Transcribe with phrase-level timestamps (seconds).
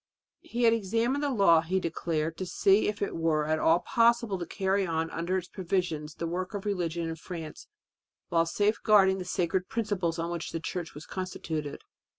[0.39, 4.39] He had examined the law, he declared, to see if it were at all possible
[4.39, 7.67] to carry on under its provisions the work of religion in France
[8.29, 11.83] while safeguarding the sacred principles on which the Church was constituted.